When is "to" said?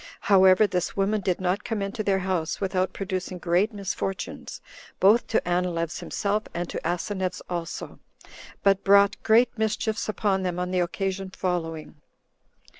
5.27-5.47, 6.71-6.79